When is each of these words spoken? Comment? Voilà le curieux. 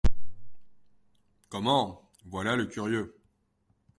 Comment? 1.49 2.09
Voilà 2.25 2.55
le 2.55 2.65
curieux. 2.65 3.15